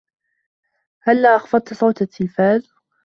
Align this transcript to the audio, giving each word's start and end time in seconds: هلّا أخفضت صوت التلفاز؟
هلّا 1.01 1.35
أخفضت 1.35 1.73
صوت 1.73 2.01
التلفاز؟ 2.01 2.71